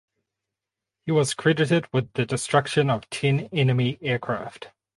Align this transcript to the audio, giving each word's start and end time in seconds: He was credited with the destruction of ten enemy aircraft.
He 1.05 1.11
was 1.11 1.35
credited 1.35 1.85
with 1.93 2.11
the 2.13 2.25
destruction 2.25 2.89
of 2.89 3.07
ten 3.11 3.41
enemy 3.53 3.99
aircraft. 4.01 4.69